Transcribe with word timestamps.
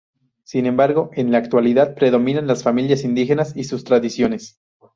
Sin 0.41 0.65
embargo 0.65 1.11
en 1.13 1.31
la 1.31 1.37
actualidad 1.37 1.93
predominan 1.93 2.47
las 2.47 2.63
familias 2.63 3.03
indígenas 3.03 3.55
y 3.55 3.65
sus 3.65 3.83
tradiciones. 3.83 4.59